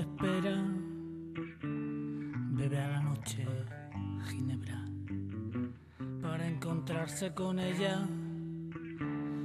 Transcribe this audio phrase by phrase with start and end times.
[0.00, 0.62] espera,
[1.62, 3.46] bebe a la noche
[4.26, 4.84] ginebra
[6.22, 8.06] para encontrarse con ella.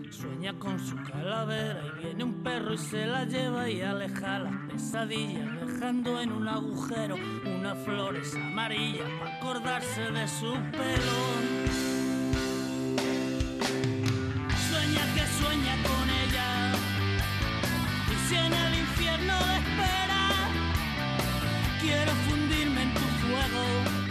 [0.10, 4.56] Sueña con su calavera y viene un perro y se la lleva y aleja las
[4.70, 11.61] pesadillas, dejando en un agujero unas flores amarillas para acordarse de su pelo.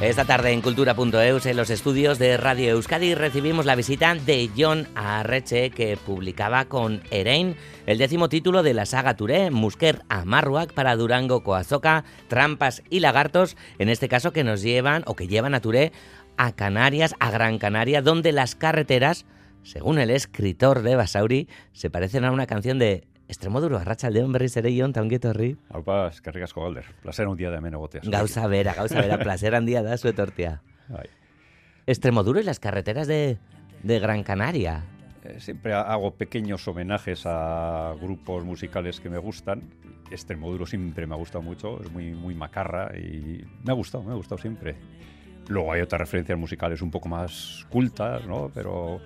[0.01, 4.89] Esta tarde en Cultura.eus, en los estudios de Radio Euskadi, recibimos la visita de John
[4.95, 10.97] Arreche, que publicaba con Erein el décimo título de la saga Touré, Musker Amarruak para
[10.97, 15.61] Durango Coazoca, Trampas y Lagartos, en este caso que nos llevan o que llevan a
[15.61, 15.93] Touré
[16.39, 19.27] a Canarias, a Gran Canaria, donde las carreteras,
[19.65, 24.57] según el escritor de Basauri, se parecen a una canción de Extremo duro, arratsaldeon berriz
[24.59, 25.53] ere Jon, ta ongi etorri.
[25.79, 26.89] Aupa, eskerrik asko galder.
[27.05, 28.03] Placer handia da hemen egotea.
[28.11, 30.57] Gauza bera, gauza bera, placer handia da zu etortea.
[30.89, 31.07] Bai.
[31.87, 33.39] Extremoduro y las carreteras de,
[33.85, 34.83] de Gran Canaria.
[35.23, 39.63] Eh, siempre hago pequeños homenajes a grupos musicales que me gustan.
[40.11, 44.11] Extremoduro siempre me ha gustado mucho, es muy, muy macarra y me ha gustado, me
[44.11, 44.75] ha gustado siempre.
[45.47, 48.51] Luego hay otras referencias musicales un poco más cultas, ¿no?
[48.53, 49.01] Pero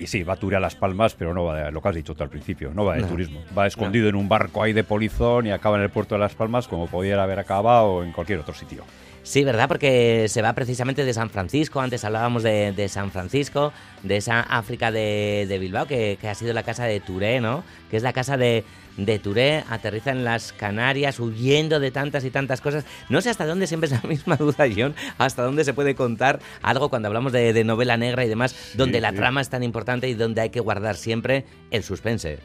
[0.00, 2.22] y sí, va a Las Palmas, pero no va de lo que has dicho tú
[2.22, 3.08] al principio, no va de No.
[3.08, 3.42] turismo.
[3.56, 6.34] Va escondido en un barco ahí de polizón y acaba en el puerto de Las
[6.34, 8.84] Palmas como pudiera haber acabado en cualquier otro sitio.
[9.22, 9.68] Sí, ¿verdad?
[9.68, 11.80] Porque se va precisamente de San Francisco.
[11.80, 13.72] Antes hablábamos de, de San Francisco,
[14.02, 17.62] de esa África de, de Bilbao, que, que ha sido la casa de Touré, ¿no?
[17.90, 18.64] Que es la casa de,
[18.98, 19.64] de Touré.
[19.70, 22.84] Aterriza en las Canarias, huyendo de tantas y tantas cosas.
[23.08, 26.40] No sé hasta dónde siempre es la misma duda, John, hasta dónde se puede contar
[26.60, 29.16] algo cuando hablamos de, de novela negra y demás, donde la sí.
[29.16, 32.38] trama es tan importante y donde hay que guardar siempre el suspense.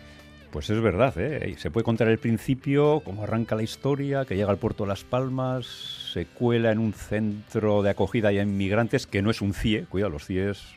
[0.52, 1.56] Pues es verdad, ¿eh?
[1.58, 5.04] Se puede contar el principio, cómo arranca la historia, que llega al puerto de Las
[5.04, 5.66] Palmas,
[6.14, 10.12] se cuela en un centro de acogida y inmigrantes que no es un CIE, cuidado,
[10.12, 10.76] los CIEs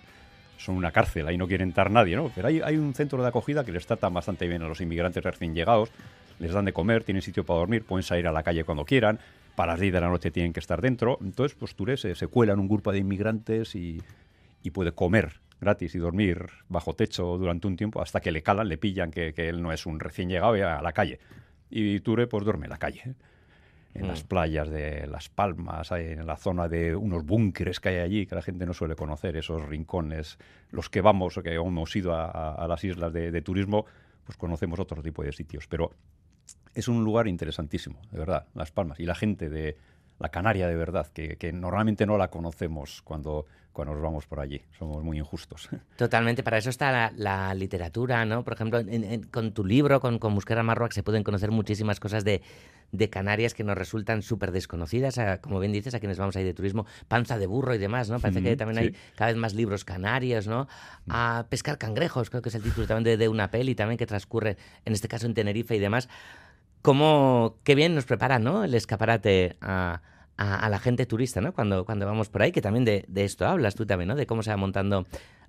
[0.59, 2.31] son una cárcel, ahí no quiere entrar nadie, ¿no?
[2.35, 5.23] Pero hay, hay un centro de acogida que les trata bastante bien a los inmigrantes
[5.23, 5.91] recién llegados,
[6.39, 9.19] les dan de comer, tienen sitio para dormir, pueden salir a la calle cuando quieran,
[9.55, 12.27] para las 10 de la noche tienen que estar dentro, entonces pues Touré se, se
[12.27, 14.03] cuela en un grupo de inmigrantes y,
[14.63, 18.69] y puede comer gratis y dormir bajo techo durante un tiempo hasta que le calan,
[18.69, 21.19] le pillan que, que él no es un recién llegado y a la calle.
[21.71, 23.15] Y Ture pues duerme en la calle.
[23.99, 24.09] En Mm.
[24.09, 28.35] las playas de Las Palmas, en la zona de unos búnkeres que hay allí que
[28.35, 30.39] la gente no suele conocer, esos rincones.
[30.71, 33.87] Los que vamos o que hemos ido a, a- a las islas de, de turismo,
[34.25, 35.67] pues conocemos otro tipo de sitios.
[35.67, 35.91] Pero
[36.75, 39.01] es un lugar interesantísimo, de verdad, Las Palmas.
[39.01, 39.77] Y la gente de
[40.19, 44.41] la Canaria, de verdad, que, que normalmente no la conocemos cuando, cuando nos vamos por
[44.41, 44.63] allí.
[44.79, 45.69] Somos muy injustos.
[45.97, 48.43] Totalmente, para eso está la, la literatura, ¿no?
[48.45, 51.51] Por ejemplo, en- en- con tu libro, con, con Buscar a Marroac, se pueden conocer
[51.51, 52.41] muchísimas cosas de,
[52.93, 56.45] de Canarias que nos resultan súper desconocidas, a- como bien dices, a quienes vamos ahí
[56.45, 58.19] de turismo, panza de burro y demás, ¿no?
[58.19, 58.85] Parece que también sí.
[58.85, 60.67] hay cada vez más libros canarios, ¿no?
[61.11, 64.07] A pescar cangrejos, creo que es el título también de, de una peli también que
[64.07, 64.57] transcurre,
[64.87, 66.09] en este caso en Tenerife y demás.
[66.87, 68.63] Cómo, qué bien nos prepara, ¿no?
[68.63, 70.03] El escaparate a,
[70.37, 71.53] a- a la gente turista, ¿no?
[71.53, 74.15] Cuando, cuando vamos por ahí, que también de, de esto hablas tú también, ¿no?
[74.15, 75.05] De cómo se va montando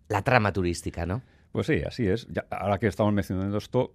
[0.08, 1.22] la trama turística, ¿no?
[1.52, 2.26] Pues sí, así es.
[2.32, 3.92] Ya, ahora que estamos mencionando esto,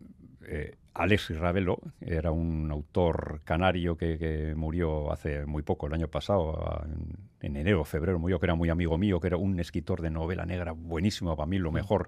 [0.46, 6.06] eh, Alexis Ravelo era un autor canario que, que murió hace muy poco, el año
[6.06, 10.00] pasado, en, en enero, febrero, murió, que era muy amigo mío, que era un escritor
[10.00, 12.06] de novela negra buenísimo, para mí lo mejor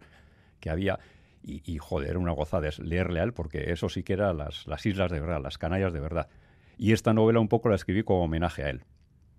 [0.61, 1.01] que había.
[1.47, 4.66] Y, y, joder, era una gozada leerle a él, porque eso sí que era las,
[4.66, 6.28] las islas de verdad, las Canarias de verdad.
[6.78, 8.84] Y esta novela un poco la escribí como homenaje a él,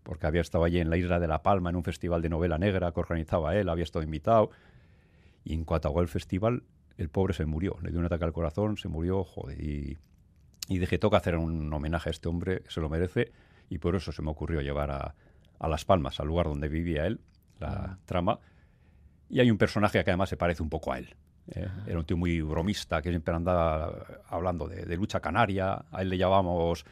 [0.03, 2.59] porque había estado allí en la isla de La Palma, en un festival de novela
[2.59, 4.51] negra que organizaba él, había estado invitado.
[5.43, 6.63] Y en cuanto acabó el festival,
[6.97, 7.77] el pobre se murió.
[7.81, 9.59] Le dio un ataque al corazón, se murió, joder.
[9.59, 9.97] Y,
[10.67, 13.31] y dije, toca hacer un homenaje a este hombre, se lo merece.
[13.67, 15.15] Y por eso se me ocurrió llevar a,
[15.59, 17.19] a Las Palmas, al lugar donde vivía él,
[17.59, 18.39] la trama.
[19.27, 21.15] Y hay un personaje que además se parece un poco a él.
[21.53, 21.67] ¿Eh?
[21.87, 25.85] Era un tío muy bromista, que siempre andaba hablando de, de lucha canaria.
[25.91, 26.85] A él le llamábamos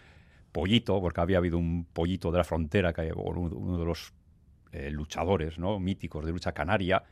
[0.52, 4.14] Pollito, porque había habido un pollito de la frontera, que, uno uno de los
[4.72, 5.80] eh, luchadores ¿no?
[5.80, 7.04] míticos de lucha canaria.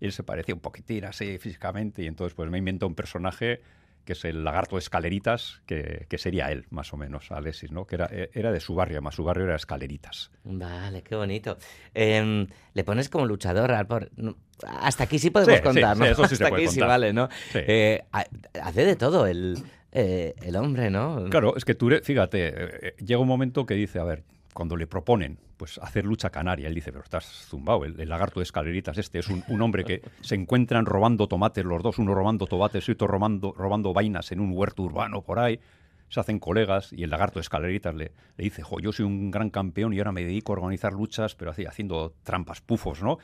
[0.00, 3.62] Él se parecía un poquitín así físicamente y entonces pues me inventó un personaje
[4.04, 7.86] que es el lagarto de escaleritas, que, que sería él, más o menos, Alexis, ¿no?
[7.86, 10.30] Que era, era de su barrio, además su barrio era escaleritas.
[10.44, 11.56] Vale, qué bonito.
[11.94, 16.06] Em, le pones como luchador Hasta aquí sí podemos Sí, contar, sí, ¿no?
[16.06, 16.88] sí, eso sí se Hasta puede aquí sí contar.
[16.88, 17.28] vale, ¿no?
[17.52, 17.58] Sí.
[17.66, 18.26] Eh, ha-
[18.62, 19.58] hace de todo el,
[19.92, 21.24] eh, el hombre, ¿no?
[21.30, 22.52] Claro, es que Touré, fíjate, eh,
[22.82, 26.68] eh, llega un momento que dice, a ver, cuando le proponen pues hacer lucha canaria,
[26.68, 30.34] él dice, pero estás zumbado, el, lagarto de escaleritas este es un, hombre que se
[30.34, 34.52] encuentran robando tomates los dos, uno robando tomates y otro robando, robando vainas en un
[34.52, 35.60] huerto urbano por ahí,
[36.08, 39.30] se hacen colegas y el lagarto de escaleritas le, le dice, jo, yo soy un
[39.30, 43.18] gran campeón y ahora me dedico a organizar luchas, pero haciendo trampas, pufos, ¿no?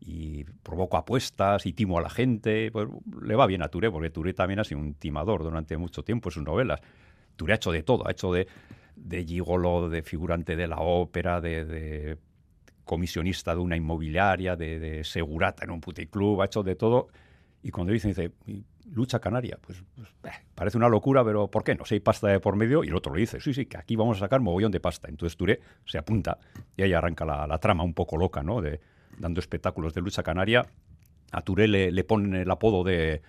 [0.00, 2.70] y provoco apuestas y timo a la gente.
[2.70, 2.88] Pues
[3.22, 6.28] le va bien a Touré, porque Touré también ha sido un timador durante mucho tiempo
[6.28, 6.80] en sus novelas.
[7.36, 8.46] Touré ha hecho de todo, ha hecho de,
[8.96, 12.18] de gigolo, de figurante de la ópera, de,
[12.84, 17.08] comisionista de una inmobiliaria, de, segurata en un puticlub, ha hecho de todo.
[17.62, 18.32] Y cuando dicen, dice,
[18.92, 21.84] lucha canaria, pues, pues eh, parece una locura, pero ¿por qué no?
[21.84, 23.96] Si hay pasta de por medio, y el otro lo dice, sí, sí, que aquí
[23.96, 25.08] vamos a sacar mogollón de pasta.
[25.08, 26.38] Entonces Touré se apunta
[26.76, 28.60] y ahí arranca la, trama un poco loca, ¿no?
[28.60, 28.80] De,
[29.18, 30.66] dando espectáculos de lucha canaria.
[31.32, 33.20] A Touré le, le ponen el apodo de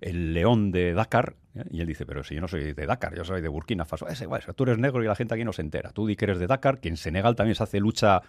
[0.00, 1.64] el león de Dakar, ¿eh?
[1.70, 4.08] y él dice, pero si yo no soy de Dakar, yo soy de Burkina Faso.
[4.08, 5.90] Es igual, tú eres negro y la gente aquí no se entera.
[5.90, 8.22] Tú di que eres de Dakar, que en Senegal también se hace lucha,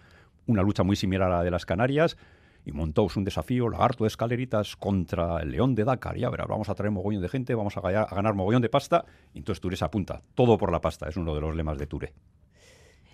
[0.48, 2.18] una lucha muy similar a la de las Canarias,
[2.66, 6.18] y montó un desafío, lagarto de escaleritas contra el león de Dakar.
[6.18, 9.40] Ya verás, vamos a traer mogollón de gente, vamos a, ganar mogollón de pasta, y
[9.40, 10.22] entonces Touré se apunta.
[10.36, 12.14] Todo por la pasta, es uno de los lemas de Touré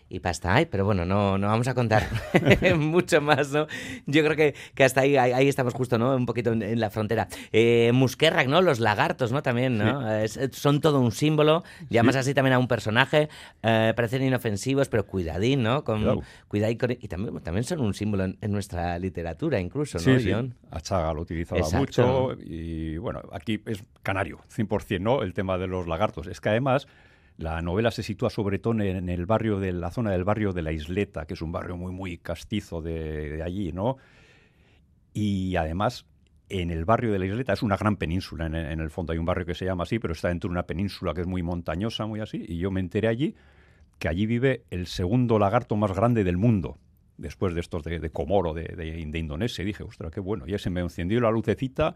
[0.07, 2.07] y pasta hay, pero bueno, no, no vamos a contar
[2.77, 3.67] mucho más, ¿no?
[4.05, 6.15] Yo creo que, que hasta ahí, ahí, estamos justo, ¿no?
[6.15, 7.27] Un poquito en, la frontera.
[7.51, 8.61] Eh, Muskerrak, ¿no?
[8.61, 9.41] Los lagartos, ¿no?
[9.41, 10.03] También, ¿no?
[10.51, 13.29] son todo un símbolo, llamas así también a un personaje,
[13.63, 15.83] eh, parecen inofensivos, pero cuidadín, ¿no?
[15.83, 20.55] Con, cuidadín y también, también son un símbolo en, nuestra literatura, incluso, ¿no, sí, John?
[20.71, 25.23] Achaga lo utilizaba mucho y, bueno, aquí es canario, 100%, ¿no?
[25.23, 26.27] El tema de los lagartos.
[26.27, 26.87] Es que además
[27.37, 30.61] la novela se sitúa sobre todo en el barrio de la zona del barrio de
[30.61, 33.97] la Isleta, que es un barrio muy muy castizo de, allí, ¿no?
[35.13, 36.05] Y además
[36.47, 39.25] en el barrio de la Isleta es una gran península en, el fondo hay un
[39.25, 42.05] barrio que se llama así, pero está dentro de una península que es muy montañosa,
[42.05, 43.35] muy así, y yo me enteré allí
[43.99, 46.77] que allí vive el segundo lagarto más grande del mundo,
[47.17, 49.61] después de estos de, de Comoro, de, de, Indonesia.
[49.61, 50.45] Y dije, ostras, qué bueno.
[50.47, 51.95] Y se me encendió la lucecita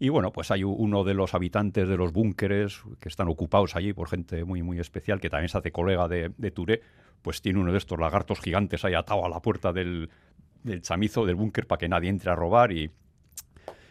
[0.00, 3.92] y bueno, pues hay uno de los habitantes de los búnkeres que están ocupados allí
[3.92, 6.80] por gente muy, muy especial, que también se hace colega de, de Touré,
[7.20, 10.10] pues tiene uno de estos lagartos gigantes ahí atado a la puerta del,
[10.80, 12.90] chamizo del búnker para que nadie entre a robar y,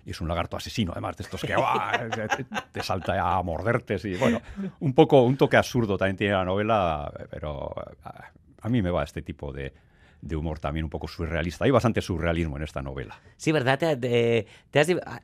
[0.04, 1.54] es un lagarto asesino, además de estos que
[2.72, 3.98] te, salta a morderte.
[4.04, 4.42] Y bueno,
[4.80, 7.72] un poco, un toque absurdo también tiene la novela, pero
[8.60, 9.72] a mí me va este tipo de,
[10.22, 11.66] de humor también un poco surrealista.
[11.66, 13.20] Hay bastante surrealismo en esta novela.
[13.38, 13.80] Sí, ¿verdad?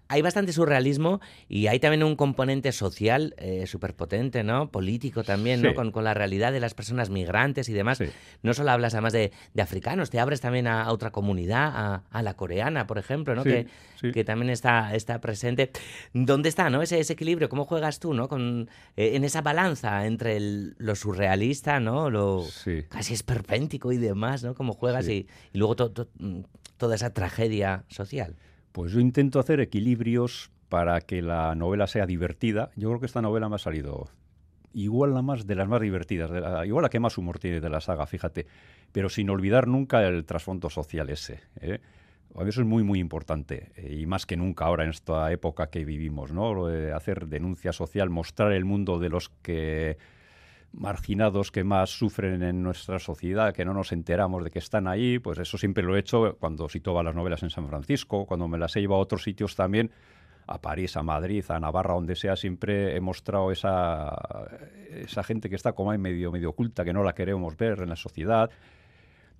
[0.07, 1.19] hay bastante surrealismo
[1.49, 4.71] y hay también un componente social eh, súper potente, ¿no?
[4.71, 5.73] Político también, ¿no?
[5.73, 7.99] Con, la realidad de las personas migrantes y demás.
[8.43, 12.87] No solo hablas además de, africanos, te abres también a, otra comunidad, a, la coreana,
[12.87, 13.43] por ejemplo, ¿no?
[13.43, 13.67] que,
[14.13, 15.71] que, también está, está presente.
[16.13, 16.81] ¿Dónde está, no?
[16.81, 18.27] Ese, ese equilibrio, ¿cómo juegas tú, ¿no?
[18.27, 22.09] Con, eh, en esa balanza entre lo surrealista, ¿no?
[22.09, 22.45] Lo
[22.89, 24.53] casi esperpéntico y demás, ¿no?
[24.53, 25.75] Como juegas y, luego
[26.19, 26.41] mm,
[26.77, 28.35] toda esa tragedia social.
[28.71, 32.69] Pues yo intento hacer equilibrios para que la novela sea divertida.
[32.75, 34.09] Yo creo que esta novela me ha salido
[34.73, 36.29] igual la más de las más divertidas,
[36.65, 38.45] igual la que más humor tiene de la saga, fíjate,
[38.91, 41.39] pero sin olvidar nunca el trasfondo social ese.
[41.61, 41.79] ¿eh?
[42.45, 45.85] Eso es muy, muy importante, eh, y más que nunca ahora en esta época que
[45.85, 46.67] vivimos, ¿no?
[46.93, 49.97] hacer denuncia social, mostrar el mundo de los que
[50.77, 55.19] marginados que más sufren en nuestra sociedad, que no nos enteramos de que están ahí,
[55.19, 58.57] pues eso siempre lo he hecho cuando cito las novelas en San Francisco, cuando me
[58.57, 59.91] las he llevado a otros sitios también,
[60.47, 64.13] a París, a Madrid, a Navarra, donde sea, siempre he mostrado esa,
[64.89, 67.89] esa gente que está como ahí medio, medio oculta, que no la queremos ver en
[67.89, 68.49] la sociedad,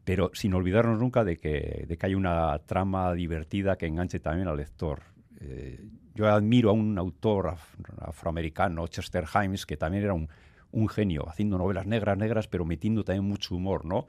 [0.03, 4.47] pero sin olvidarnos nunca de que, de que hay una trama divertida que enganche también
[4.47, 5.01] al lector.
[5.41, 7.55] Eh, yo admiro a un autor
[7.99, 10.29] afroamericano, Chester Himes, que también era un
[10.75, 14.07] un genio, haciendo novelas negras, negras, pero metiendo también mucho humor, ¿no?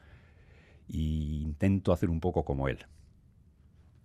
[0.89, 2.87] Y intento hacer un poco como él.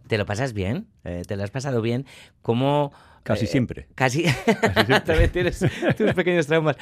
[0.07, 0.87] ¿Te lo pasas bien?
[1.03, 2.05] Eh, ¿Te lo has pasado bien?
[2.41, 2.91] ¿Cómo...?
[3.23, 3.87] Casi eh, siempre.
[3.95, 4.25] Casi.
[5.05, 5.59] También tienes
[5.97, 6.75] tus pequeños traumas.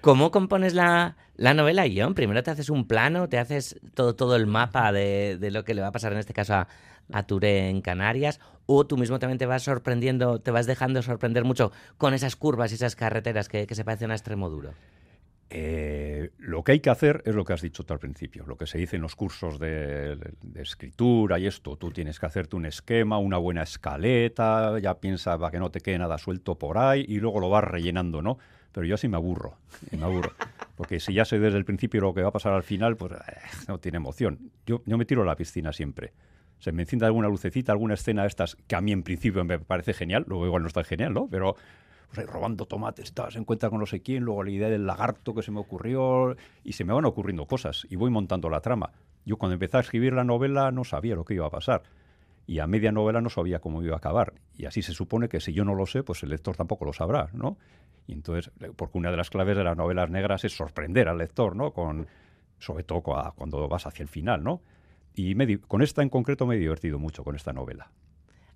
[0.00, 2.14] ¿Cómo compones la, novela, John?
[2.14, 5.82] Primero te haces un plano, te haces todo, todo el mapa de, lo que le
[5.82, 6.68] va a pasar en este caso a,
[7.12, 11.44] a Touré en Canarias, o tú mismo también te vas sorprendiendo, te vas dejando sorprender
[11.44, 14.72] mucho con esas curvas y esas carreteras que, que se parecen a extremo duro.
[15.50, 18.56] Eh, lo que hay que hacer es lo que has dicho tú al principio, lo
[18.56, 20.18] que se dice en los cursos de,
[20.56, 21.76] escritura y esto.
[21.76, 25.80] Tú tienes que hacerte un esquema, una buena escaleta, ya piensa para que no te
[25.80, 28.38] quede nada suelto por ahí y luego lo vas rellenando, ¿no?
[28.72, 29.56] Pero yo así me aburro,
[29.90, 30.32] me aburro.
[30.76, 33.12] Porque si ya sé desde el principio lo que va a pasar al final, pues
[33.12, 33.16] eh,
[33.68, 34.50] no tiene emoción.
[34.66, 36.12] Yo, yo me tiro a la piscina siempre.
[36.58, 39.58] Se me enciende alguna lucecita, alguna escena de estas que a mí en principio me
[39.58, 41.28] parece genial, luego igual no está genial, ¿no?
[41.30, 41.56] Pero
[42.12, 45.34] pues robando tomates, tal, se encuentra con no sé quién, luego la idea del lagarto
[45.34, 48.92] que se me ocurrió, y se me van ocurriendo cosas, y voy montando la trama.
[49.24, 51.82] Yo cuando empecé a escribir la novela no sabía lo que iba a pasar
[52.48, 54.32] y a media novela no sabía cómo iba a acabar.
[54.56, 56.94] Y así se supone que si yo no lo sé, pues el lector tampoco lo
[56.94, 57.58] sabrá, ¿no?
[58.06, 61.54] Y entonces, porque una de las claves de las novelas negras es sorprender al lector,
[61.54, 61.72] ¿no?
[61.72, 62.06] Con,
[62.58, 64.62] sobre todo cuando vas hacia el final, ¿no?
[65.14, 67.90] Y con esta en concreto me he divertido mucho con esta novela.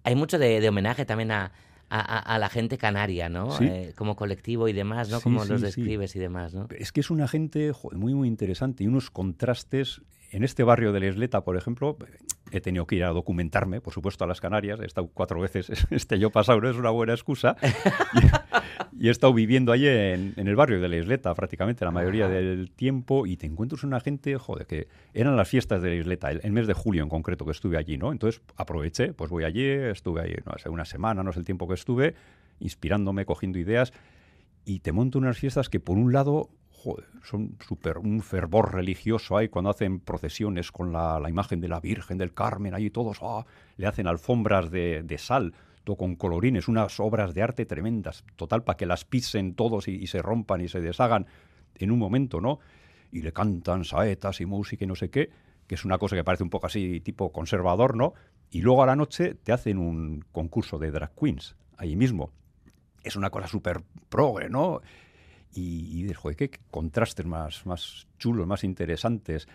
[0.05, 1.53] Hay mucho de, homenaje también a,
[1.95, 3.51] a, la gente canaria, ¿no?
[3.61, 5.21] Eh, como colectivo y demás, ¿no?
[5.21, 6.67] como los describes y demás, ¿no?
[6.71, 10.01] Es que es una gente muy, muy interesante y unos contrastes.
[10.31, 11.99] En este barrio de la Isleta, por ejemplo,
[12.59, 14.81] he tenido que ir a documentarme, por supuesto, a las Canarias.
[14.81, 17.57] He estado cuatro veces este año pasado, no es una buena excusa.
[18.99, 22.71] y, he estado viviendo allí en, el barrio de la Isleta prácticamente la mayoría del
[22.71, 26.53] tiempo y te encuentras una gente, joder, que eran las fiestas de la Isleta, el,
[26.53, 28.13] mes de julio en concreto que estuve allí, ¿no?
[28.13, 31.67] Entonces aproveché, pues voy allí, estuve allí, no sé, una semana, no sé el tiempo
[31.69, 32.15] que estuve,
[32.61, 33.93] inspirándome, cogiendo ideas
[34.65, 36.51] y te monto unas fiestas que por un lado
[37.23, 42.19] son super, un fervor religioso ahí cuando hacen procesiones con la, imagen de la Virgen
[42.19, 43.45] del Carmen, ahí todos ah,
[43.77, 48.77] le hacen alfombras de, sal, todo con colorines, unas obras de arte tremendas, total, para
[48.77, 51.27] que las pisen todos y, se rompan y se deshagan
[51.77, 52.59] en un momento, ¿no?
[53.11, 55.31] Y le cantan saetas y música y no sé qué,
[55.67, 58.15] que es una cosa que parece un poco así tipo conservador, ¿no?
[58.51, 62.33] Y luego a la noche te hacen un concurso de drag queens, ahí mismo.
[63.03, 64.81] Es una cosa súper progre, ¿no?
[65.55, 69.49] Y, y joder, qué contrastes más, más chulos, más interesantes.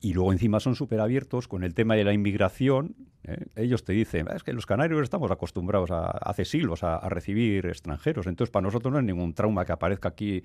[0.00, 2.96] Y luego encima son súper abiertos con el tema de la inmigración.
[3.22, 3.46] ¿eh?
[3.54, 8.26] Ellos te dicen, es que los canarios estamos acostumbrados a, hace siglos a, recibir extranjeros,
[8.26, 10.42] entonces para nosotros no es ningún trauma que aparezca aquí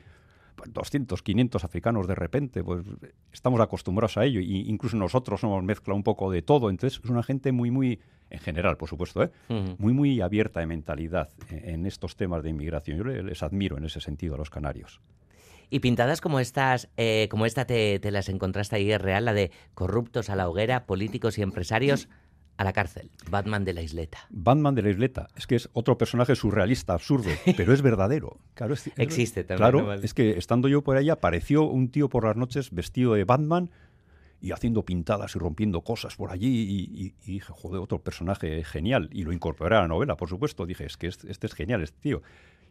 [0.66, 2.86] 200, 500 africanos de repente, pues
[3.32, 4.40] estamos acostumbrados a ello.
[4.40, 6.70] Y incluso nosotros somos mezcla un poco de todo.
[6.70, 8.00] Entonces es una gente muy, muy,
[8.30, 9.32] en general, por supuesto, ¿eh?
[9.78, 12.98] muy, muy abierta de mentalidad en, estos temas de inmigración.
[12.98, 15.02] Yo les admiro en ese sentido a los canarios.
[15.70, 19.34] Y pintadas como estas, eh, como esta te, te, las encontraste ahí, es real, la
[19.34, 22.08] de corruptos a la hoguera, políticos y empresarios
[22.58, 23.12] a la cárcel.
[23.30, 24.18] Batman de la isleta.
[24.30, 25.28] Batman de la isleta.
[25.36, 28.40] Es que es otro personaje surrealista, absurdo, pero es verdadero.
[28.56, 29.72] Claro, Existe también.
[29.72, 33.24] Claro, es que estando yo por allá apareció un tío por las noches vestido de
[33.24, 33.70] Batman
[34.42, 39.10] y haciendo pintadas y rompiendo cosas por allí y, dije, joder, otro personaje genial.
[39.12, 40.66] Y lo incorporé a la novela, por supuesto.
[40.66, 42.22] Dije, es que este, es genial, este tío.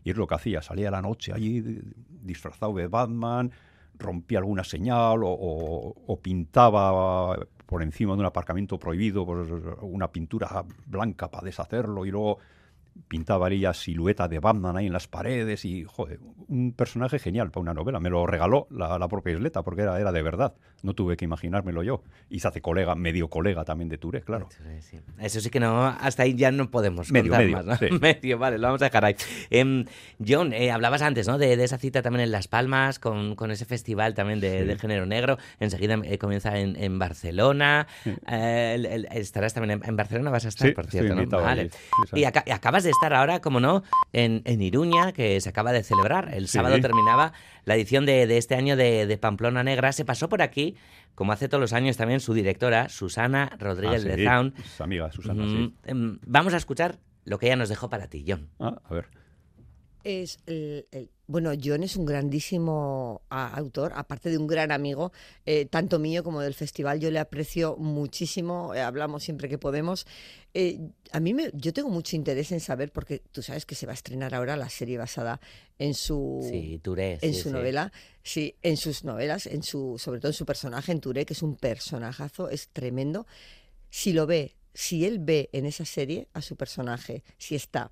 [0.05, 1.81] Y es lo que hacía, salía a la noche allí
[2.23, 3.51] disfrazado de Batman,
[3.99, 9.49] rompía alguna señal o pintaba por encima de un aparcamiento prohibido, pues,
[9.81, 12.39] una pintura blanca para deshacerlo y luego
[13.09, 17.63] pintaba ella silueta de Batman ahí en las paredes y, joder, un personaje genial para
[17.63, 18.01] una novela.
[18.01, 20.55] Me lo regaló la, propia Isleta porque era, era de verdad.
[20.83, 22.03] No tuve que imaginármelo yo.
[22.29, 24.49] Y se hace colega, medio colega también de Touré, claro.
[25.19, 27.81] Eso sí que no, hasta ahí ya no podemos medio, medio, más.
[28.01, 29.17] medio, vale, lo vamos a dejar ahí.
[29.51, 29.85] Em,
[30.25, 31.39] John, eh, hablabas antes, ¿no?
[31.39, 35.39] De, esa cita también en Las Palmas, con, con ese festival también de, género negro.
[35.61, 37.87] Enseguida eh, comienza en, Barcelona.
[38.29, 41.27] Eh, estarás también en, Barcelona, vas a estar, por cierto, ¿no?
[41.27, 41.71] Vale.
[42.15, 46.33] y, acabas de estar ahora, como no, en, en, Iruña, que se acaba de celebrar.
[46.33, 47.33] El sábado terminaba
[47.65, 49.93] la edición de, de este año de, de, Pamplona Negra.
[49.93, 50.77] Se pasó por aquí,
[51.15, 54.55] como hace todos los años también, su directora, Susana Rodríguez ah, de Zaun.
[54.77, 55.75] Su amiga, Susana, sí.
[55.85, 58.49] Em, vamos a escuchar lo que ella nos dejó para ti, John.
[58.59, 59.09] Ah, a ver.
[60.07, 60.87] Es el,
[61.29, 65.13] bueno, John es un grandísimo autor, aparte de un gran amigo,
[65.45, 67.01] eh, tanto mío como del festival.
[67.01, 70.07] Yo le aprecio muchísimo, eh, hablamos siempre que podemos.
[70.55, 70.79] Eh,
[71.11, 73.93] a mí me, yo tengo mucho interés en saber, porque tú sabes que se va
[73.93, 75.41] a estrenar ahora la serie basada
[75.79, 76.49] en su,
[77.21, 81.01] en su novela, sí, en sus novelas, en su, sobre todo en su personaje, en
[81.01, 83.27] Touré, que es un personajazo, es tremendo.
[83.91, 87.91] Si lo ve, si él ve en esa serie a su personaje, si está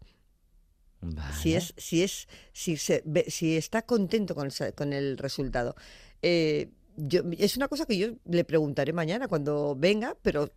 [1.40, 5.74] si es, si es, si se si está contento con el, con el resultado.
[6.22, 10.50] Eh, yo, es una cosa que yo le preguntaré mañana cuando venga, pero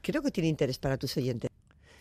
[0.00, 1.50] creo que tiene interés para tus oyentes.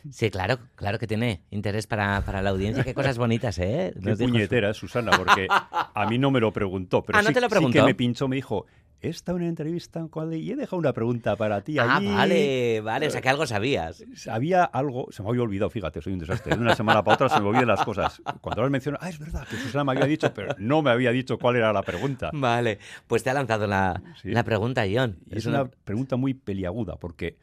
[0.10, 2.84] Sí, claro, claro que tiene interés para, para la audiencia.
[2.84, 3.94] Qué cosas bonitas, ¿eh?
[4.04, 7.84] Qué puñetera, Susana, porque a mí no me lo preguntó, pero ah, sí, sí, que
[7.84, 8.66] me pinchó, me dijo,
[9.02, 11.78] esta una entrevista y he dejado una pregunta para ti.
[11.80, 14.04] Ah, vale, vale, o sea que algo sabías.
[14.30, 16.56] Había algo, se me había olvidado, fíjate, soy un desastre.
[16.56, 18.22] De una semana para otra se me olvidan las cosas.
[18.42, 21.12] Cuando ahora menciono, ah, es verdad que Susana me había dicho, pero no me había
[21.12, 22.30] dicho cuál era la pregunta.
[22.34, 22.78] Vale,
[23.08, 25.18] pues te ha lanzado la, la pregunta, John.
[25.30, 25.66] es una...
[25.66, 27.38] pregunta muy peliaguda, porque,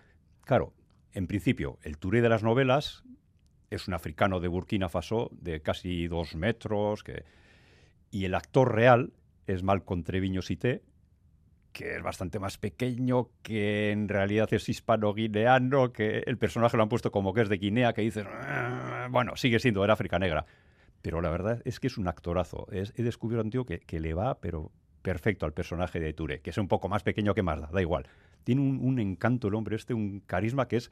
[0.44, 0.72] claro,
[1.12, 3.02] en principio, el Touré de las novelas
[3.70, 7.24] es un africano de Burkina Faso de casi dos metros, que...
[8.12, 9.12] y el actor real
[9.46, 10.82] es Malcolm Treviño Sité,
[11.72, 16.88] que es bastante más pequeño, que en realidad es hispano-guineano, que el personaje lo han
[16.88, 20.46] puesto como que es de Guinea, que dices, ah", bueno, sigue siendo de África Negra.
[21.02, 22.66] pero la verdad es que es un actorazo.
[22.72, 24.72] he descubierto un tío que, que, le va, pero
[25.02, 28.06] perfecto al personaje de Touré, que es un poco más pequeño que Mazda, da igual.
[28.44, 30.90] Tiene un, encanto el hombre este, un carisma que es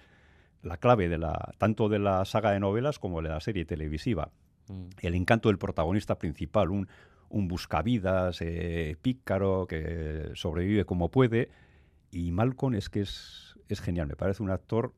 [0.62, 4.30] la clave de la, tanto de la saga de novelas como de la serie televisiva.
[4.68, 4.88] Mm.
[5.00, 6.88] El encanto del protagonista principal, un,
[7.28, 11.50] un buscavidas eh, pícaro que sobrevive como puede.
[12.10, 14.94] Y Malcolm es que es, es genial, me parece un actor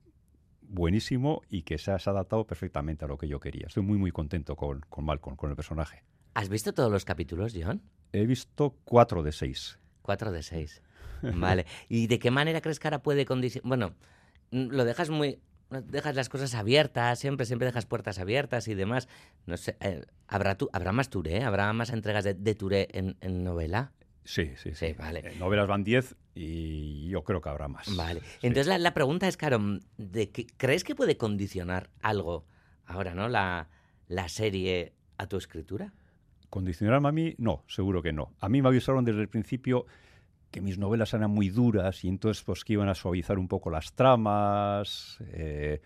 [0.63, 3.67] buenísimo y que se ha, adaptado perfectamente a lo que yo quería.
[3.67, 6.05] Estoy muy, muy contento con, con Malcolm, con el personaje.
[6.35, 7.83] ¿Has visto todos los capítulos, John?
[8.13, 9.79] He visto cuatro de seis.
[10.03, 10.83] Cuatro de seis.
[11.23, 11.67] Vale.
[11.89, 13.69] ¿Y de qué manera crees que ahora puede condicionar?
[13.69, 13.95] Bueno,
[14.51, 19.09] lo dejas muy dejas las cosas abiertas, siempre, siempre dejas puertas abiertas y demás.
[19.47, 21.43] No sé, eh, ¿habrá, tu, ¿habrá más Touré?
[21.43, 23.93] ¿Habrá más entregas de, de Touré en, novela?
[24.25, 24.95] Sí, sí, sí.
[24.99, 25.21] vale.
[25.25, 27.95] En novelas van 10 y yo creo que habrá más.
[27.97, 28.21] Vale.
[28.43, 29.59] Entonces la, pregunta es, Caro,
[29.97, 32.47] ¿de ¿crees que puede condicionar algo
[32.85, 33.29] ahora, no?
[33.29, 33.69] La,
[34.07, 35.93] la serie a tu escritura.
[36.51, 37.35] ¿Condicionarme a mí?
[37.39, 38.35] No, seguro que no.
[38.41, 39.87] A mí me avisaron desde el principio
[40.51, 43.71] que mis novelas eran muy duras y entonces pues que iban a suavizar un poco
[43.71, 45.81] las tramas, eh,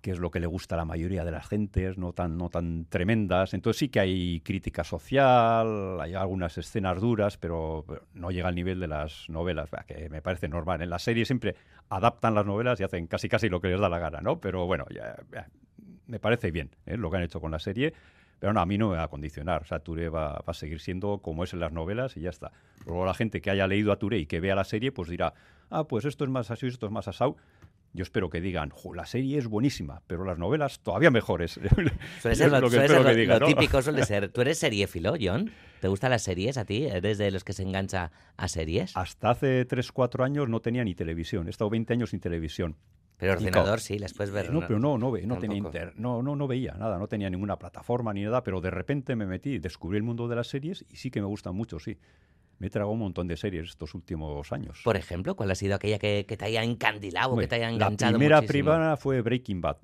[0.00, 2.48] que es lo que le gusta a la mayoría de las gentes, no tan, no
[2.48, 3.54] tan tremendas.
[3.54, 7.84] Entonces sí que hay crítica social, hay algunas escenas duras, pero,
[8.14, 10.82] no llega al nivel de las novelas, que me parece normal.
[10.82, 11.54] En la serie siempre
[11.90, 14.40] adaptan las novelas y hacen casi casi lo que les da la gana, ¿no?
[14.40, 15.16] Pero bueno, ya,
[16.06, 16.96] me parece bien ¿eh?
[16.96, 17.92] lo que han hecho con la serie.
[18.40, 19.62] Pero no, a mí no me va a condicionar.
[19.62, 22.50] O sea, Touré va, a seguir siendo como es en las novelas y ya está.
[22.86, 25.34] Luego la gente que haya leído a Touré y que vea la serie, pues dirá,
[25.68, 27.36] ah, pues esto es más así, esto es más asau.
[27.92, 31.58] Yo espero que digan, la serie es buenísima, pero las novelas todavía mejores.
[32.20, 34.28] Suele ser lo, que típico suele ser.
[34.28, 35.50] ¿Tú eres seriéfilo, John?
[35.80, 36.84] ¿Te gustan las series a ti?
[36.84, 38.96] ¿Eres de los que se engancha a series?
[38.96, 41.48] Hasta hace 3, 4 años no tenía ni televisión.
[41.48, 42.76] He estado 20 años sin televisión.
[43.20, 44.50] Pero ordenador sí, las puedes ver.
[44.50, 47.58] No, pero no, no, no tenía inter, no, no, no veía nada, no tenía ninguna
[47.58, 50.96] plataforma ni nada, pero de repente me metí, descubrí el mundo de las series y
[50.96, 51.98] sí que me gustan mucho, sí.
[52.58, 54.80] Me he tragado un montón de series estos últimos años.
[54.84, 58.18] Por ejemplo, ¿cuál ha sido aquella que, te haya encandilado, que te haya enganchado La
[58.18, 59.76] primera privada fue Breaking Bad.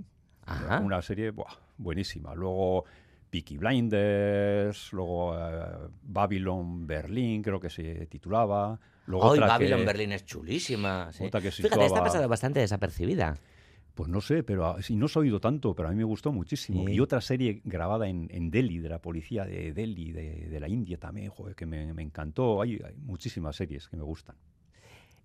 [0.82, 1.32] Una serie
[1.76, 2.34] buenísima.
[2.34, 2.84] Luego
[3.30, 8.78] Peaky Blinders, luego eh, Babylon Berlin, creo que se titulaba.
[9.06, 11.10] Luego Hoy Babylon Berlin es chulísima.
[11.12, 13.36] Fíjate, está pasando bastante desapercibida.
[13.94, 16.30] Pues no sé, pero si no se ha oído tanto, pero a mí me gustó
[16.30, 16.86] muchísimo.
[16.86, 21.30] Y otra serie grabada en, Delhi, de la policía de Delhi, de, la India también,
[21.30, 22.60] joder, que me, encantó.
[22.60, 24.36] Hay, hay, muchísimas series que me gustan.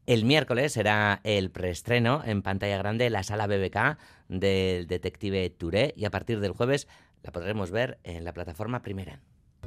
[0.05, 3.97] El miércoles será el preestreno en pantalla grande la sala BBK
[4.29, 6.87] del detective Touré y a partir del jueves
[7.23, 9.19] la podremos ver en la plataforma Primera.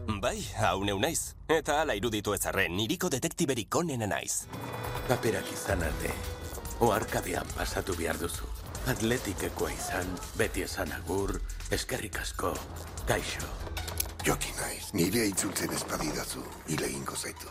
[0.04, 1.34] Bai, hau neu naiz.
[1.48, 4.44] Eta ala iruditu ezarren, niriko detektiberik onena naiz.
[5.08, 6.10] Paperak izan arte,
[6.84, 8.48] oarkadean pasatu behar duzu.
[8.92, 11.38] Atletikekoa izan, beti esan agur,
[11.72, 12.52] eskerrik asko,
[13.08, 13.48] kaixo.
[14.24, 17.48] Joki naiz, nire itzultzen espadidazu, hile ingo zaitu.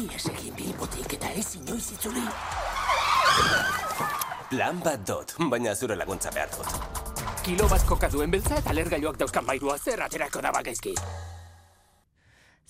[0.00, 2.24] Ies egin bilbotik eta ez inoiz itzuli.
[4.50, 7.20] Plan bat dot, baina zure laguntza behar dut.
[7.44, 10.96] Kilo bat kokaduen beltza eta lergailuak dauzkan bairua zer aterako da bagaizki.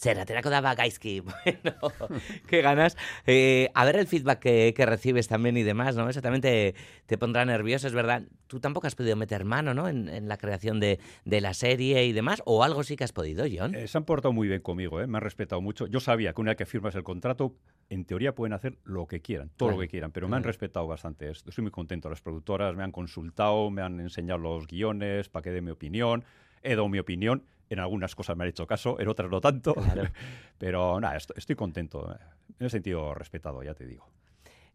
[0.00, 1.20] Zer aterako da bagaizki.
[1.20, 1.74] Bueno,
[2.46, 2.96] qué ganas.
[3.26, 6.08] Eh, a ver el feedback que, que, recibes también y demás, ¿no?
[6.08, 6.74] Eso también te,
[7.06, 8.22] te pondrá nervioso, es verdad.
[8.46, 9.88] Tú tampoco has podido meter mano, ¿no?
[9.88, 13.12] En, en la creación de, de, la serie y demás, o algo sí que has
[13.12, 13.74] podido, John.
[13.74, 15.06] Eh, se han portado muy bien conmigo, ¿eh?
[15.06, 15.86] Me han respetado mucho.
[15.86, 17.54] Yo sabía que una vez que firmas el contrato,
[17.90, 20.86] en teoría pueden hacer lo que quieran, todo lo que quieran, pero me han respetado
[20.86, 21.30] bastante.
[21.30, 22.08] Estoy muy contento.
[22.08, 26.24] Las productoras me han consultado, me han enseñado los guiones para que dé mi opinión.
[26.62, 27.44] He dado mi opinión.
[27.70, 29.74] En algunas cosas me han hecho caso, en otras no tanto.
[30.59, 32.11] pero nada, estoy, contento.
[32.59, 34.06] En el sentido respetado, ya te digo.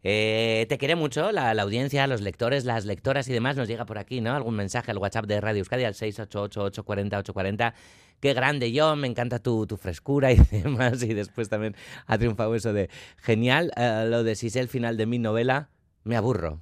[0.02, 3.56] Eh, te quiere mucho la, audiencia, los lectores, las lectoras y demás.
[3.56, 4.34] Nos llega por aquí, ¿no?
[4.34, 7.74] Algún mensaje al WhatsApp de Radio Euskadi al 688-840-840
[8.20, 11.02] qué grande yo, me encanta tu, frescura y demás.
[11.02, 13.72] Y después también ha triunfado eso de genial.
[13.76, 15.68] Eh, lo de si es el final de mi novela,
[16.04, 16.60] me aburro.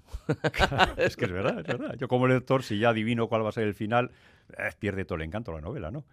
[0.96, 1.94] es que es verdad, es verdad.
[1.98, 4.10] Yo como lector, si ya adivino cuál va a ser el final,
[4.58, 6.04] eh, pierde todo el encanto la novela, ¿no?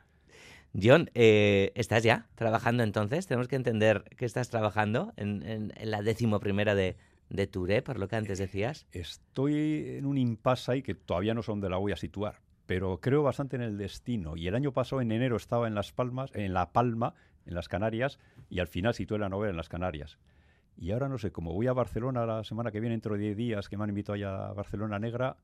[0.80, 3.28] John, eh, ¿estás ya trabajando entonces?
[3.28, 6.96] Tenemos que entender que estás trabajando en, la décimo primera de,
[7.30, 8.88] de Touré, por lo que antes decías.
[8.92, 12.40] Estoy en un impasse ahí que todavía no sé dónde la voy a situar
[12.72, 14.38] pero creo bastante en el destino.
[14.38, 17.68] Y el año pasado, en enero, estaba en Las Palmas, en La Palma, en las
[17.68, 18.18] Canarias,
[18.50, 20.18] y al final situé la novela en las Canarias.
[20.78, 23.36] Y ahora no sé, como voy a Barcelona la semana que viene, dentro de 10
[23.36, 25.36] días, que me han invitado allá a Barcelona Negra,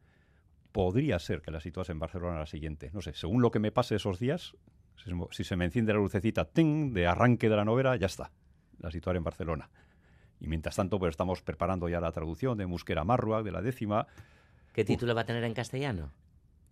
[0.72, 2.92] podría ser que la situase en Barcelona la siguiente.
[2.94, 4.56] No sé, según lo que me pase esos días,
[5.32, 8.32] si se me enciende la lucecita ting, de arranque de la novela, ya está,
[8.80, 9.70] la situaré en Barcelona.
[10.40, 14.06] Y mientras tanto, pues estamos preparando ya la traducción de Musquera Marruac, de la décima.
[14.74, 16.12] ¿Qué título va a tener en castellano?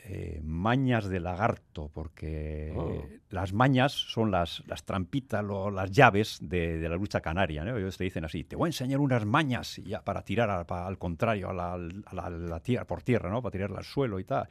[0.07, 3.07] eh, mañas de lagarto, porque Oh.
[3.31, 7.63] las mañas son las, las trampitas, lo- las llaves de, de la lucha canaria.
[7.63, 7.75] ¿no?
[7.75, 11.49] Ellos te dicen así, te voy a enseñar unas mañas ya para tirar al, contrario,
[11.49, 11.77] a la, a
[12.13, 13.41] la- a la tierra, por tierra, ¿no?
[13.41, 14.47] para tirarla al suelo y tal.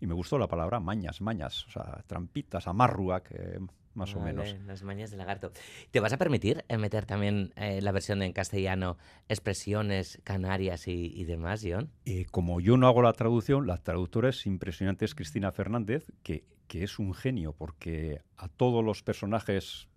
[0.00, 3.60] Y me gustó la palabra mañas, mañas, o sea, trampitas, amarruac, eh,
[3.94, 4.54] más o menos.
[4.66, 5.52] Las mañas de lagarto.
[5.90, 8.96] ¿Te vas a permitir eh, meter también eh, la versión en castellano,
[9.28, 11.90] expresiones canarias y, y demás, John?
[12.04, 16.44] Eh, como yo no hago la traducción, la traductora es impresionante, es Cristina Fernández, que,
[16.66, 19.88] que es un genio, porque a todos los personajes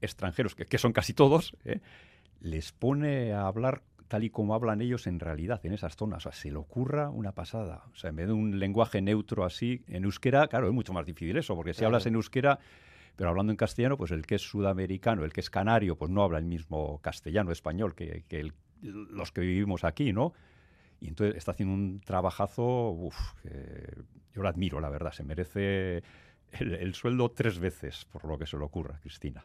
[0.00, 1.56] extranjeros, que, que son casi todos,
[2.40, 3.82] les pone a hablar
[4.14, 6.18] tal y como hablan ellos en realidad en esas zonas.
[6.18, 7.82] O sea, se le ocurra una pasada.
[7.92, 11.04] O sea, en vez de un lenguaje neutro así, en euskera, claro, es mucho más
[11.04, 11.88] difícil eso, porque si Claro.
[11.88, 12.60] hablas en euskera,
[13.16, 16.22] pero hablando en castellano, pues el que es sudamericano, el que es canario, pues no
[16.22, 20.32] habla el mismo castellano español que, que el- los que vivimos aquí, ¿no?
[21.00, 23.96] Y entonces está haciendo un trabajazo, uf, que
[24.32, 25.10] yo lo admiro, la verdad.
[25.10, 26.04] Se merece
[26.52, 29.44] el, el sueldo tres veces por lo que se le ocurra, Cristina.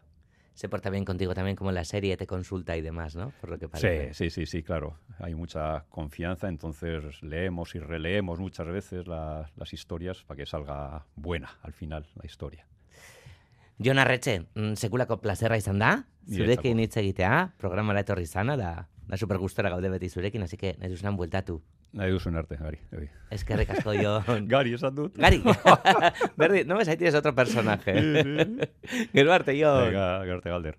[0.60, 3.32] Se porta bien contigo también como en la serie, te consulta y demás, ¿no?
[3.40, 4.14] Por lo que Sí, parece.
[4.14, 4.98] sí, sí, sí, claro.
[5.18, 11.06] Hay mucha confianza, entonces leemos y releemos muchas veces la- las historias para que salga
[11.16, 12.68] buena al final la historia.
[13.82, 19.16] Jon Arretxe, mm, sekulako plazerra izan da, zurekin hitz egitea, programara etorri zana, da, da
[19.16, 21.62] supergustora gaude beti zurekin, así que nahi bueltatu.
[21.94, 22.78] Nahi duzun arte, Gari.
[22.94, 23.08] Oi.
[23.34, 24.46] Eskerrik asko, Jon.
[24.54, 25.16] Gari esan dut.
[25.18, 25.42] Gari,
[26.40, 27.96] Berdi, no ves, ahí tienes otro personaje.
[29.14, 29.86] Gero arte, Jon.
[29.86, 30.78] Venga, garte galder.